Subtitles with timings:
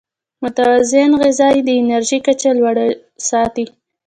[0.41, 2.85] متوازن غذا د انرژۍ کچه لوړه
[3.29, 3.65] ساتي.